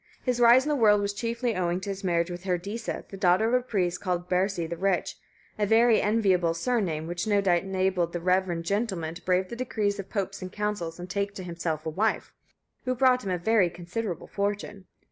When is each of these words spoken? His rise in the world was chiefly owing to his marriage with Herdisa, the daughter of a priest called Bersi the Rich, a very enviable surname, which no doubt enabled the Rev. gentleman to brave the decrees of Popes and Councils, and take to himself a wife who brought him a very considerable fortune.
His 0.23 0.39
rise 0.39 0.65
in 0.65 0.69
the 0.69 0.75
world 0.75 0.99
was 0.99 1.13
chiefly 1.13 1.55
owing 1.55 1.79
to 1.81 1.89
his 1.91 2.03
marriage 2.03 2.31
with 2.31 2.45
Herdisa, 2.45 3.05
the 3.09 3.17
daughter 3.17 3.47
of 3.47 3.53
a 3.53 3.61
priest 3.61 4.01
called 4.01 4.27
Bersi 4.27 4.65
the 4.67 4.75
Rich, 4.75 5.15
a 5.59 5.67
very 5.67 6.01
enviable 6.01 6.55
surname, 6.55 7.05
which 7.05 7.27
no 7.27 7.39
doubt 7.39 7.61
enabled 7.61 8.11
the 8.11 8.19
Rev. 8.19 8.63
gentleman 8.63 9.13
to 9.13 9.21
brave 9.23 9.49
the 9.49 9.55
decrees 9.55 9.99
of 9.99 10.09
Popes 10.09 10.41
and 10.41 10.51
Councils, 10.51 10.97
and 10.99 11.07
take 11.07 11.35
to 11.35 11.43
himself 11.43 11.85
a 11.85 11.91
wife 11.91 12.33
who 12.85 12.95
brought 12.95 13.23
him 13.23 13.29
a 13.29 13.37
very 13.37 13.69
considerable 13.69 14.25
fortune. 14.25 14.87